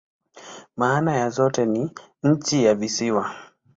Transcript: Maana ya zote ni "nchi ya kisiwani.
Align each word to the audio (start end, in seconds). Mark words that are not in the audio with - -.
Maana 0.77 1.15
ya 1.15 1.29
zote 1.29 1.65
ni 1.65 1.91
"nchi 2.23 2.63
ya 2.63 2.75
kisiwani. 2.75 3.35